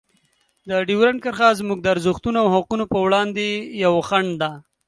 ډیورنډ 0.87 1.17
کرښه 1.23 1.49
زموږ 1.59 1.79
د 1.81 1.87
ارزښتونو 1.93 2.37
او 2.43 2.47
حقونو 2.55 2.83
په 2.91 2.97
وړاندې 3.05 3.45
یوه 3.83 4.01
خنډ 4.09 4.31
ده. 4.41 4.51